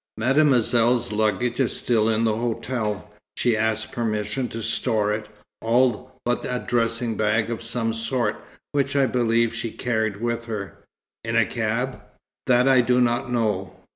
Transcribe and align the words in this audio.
"Mademoiselle's 0.17 1.11
luggage 1.11 1.59
is 1.59 1.77
still 1.77 2.09
in 2.09 2.23
the 2.23 2.33
hotel. 2.37 3.13
She 3.37 3.55
asked 3.55 3.91
permission 3.91 4.47
to 4.47 4.63
store 4.63 5.13
it, 5.13 5.29
all 5.61 6.19
but 6.25 6.43
a 6.49 6.57
dressing 6.67 7.15
bag 7.15 7.51
of 7.51 7.61
some 7.61 7.93
sort, 7.93 8.43
which, 8.71 8.95
I 8.95 9.05
believe 9.05 9.53
she 9.53 9.69
carried 9.69 10.19
with 10.19 10.45
her." 10.45 10.79
"In 11.23 11.35
a 11.35 11.45
cab?" 11.45 12.01
"That 12.47 12.67
I 12.67 12.81
do 12.81 12.99
not 12.99 13.31
know. 13.31 13.75